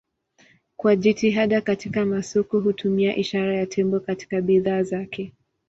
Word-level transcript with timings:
Kwa 0.77 0.95
jitihada 0.95 1.61
katika 1.61 2.05
masoko 2.05 2.59
hutumia 2.59 3.15
ishara 3.15 3.55
ya 3.55 3.65
tembo 3.65 3.99
katika 3.99 4.41
bidhaa 4.41 4.83
zake. 4.83 5.33